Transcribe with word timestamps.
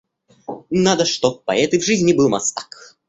Надо, 0.71 1.05
чтоб 1.05 1.43
поэт 1.43 1.75
и 1.75 1.77
в 1.77 1.85
жизни 1.85 2.13
был 2.13 2.27
мастак. 2.27 2.97